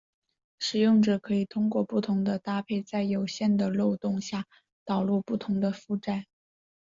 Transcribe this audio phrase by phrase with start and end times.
[0.57, 4.47] 使用者可以通过不同的搭配在有限的漏洞下
[4.83, 6.25] 导入不同的负载。